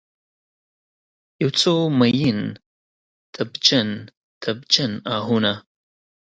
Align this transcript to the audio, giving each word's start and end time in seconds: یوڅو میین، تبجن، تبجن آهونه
یوڅو 1.41 1.75
میین، 1.99 2.39
تبجن، 3.33 3.89
تبجن 4.41 4.91
آهونه 5.15 5.53